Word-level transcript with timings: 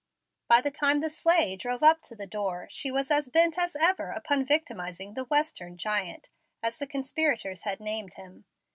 By 0.47 0.61
the 0.61 0.71
time 0.71 0.99
the 1.01 1.11
sleigh 1.11 1.55
drove 1.55 1.83
up 1.83 2.01
to 2.05 2.15
the 2.15 2.25
door 2.25 2.67
she 2.71 2.89
was 2.89 3.11
as 3.11 3.29
bent 3.29 3.59
as 3.59 3.75
ever 3.79 4.09
upon 4.09 4.43
victimizing 4.47 5.13
the 5.13 5.25
"Western 5.25 5.77
giant," 5.77 6.29
as 6.63 6.79
the 6.79 6.87
conspirators 6.87 7.61
had 7.65 7.79
named 7.79 8.15
him. 8.15 8.45